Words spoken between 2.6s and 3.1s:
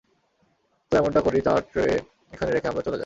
আমরা চলে যাই।